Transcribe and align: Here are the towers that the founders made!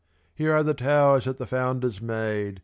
Here 0.33 0.51
are 0.51 0.63
the 0.63 0.73
towers 0.73 1.25
that 1.25 1.37
the 1.37 1.45
founders 1.45 2.01
made! 2.01 2.59